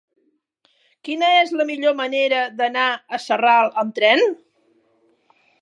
[1.07, 4.29] Quina és la millor manera d'anar a Sarral amb tren?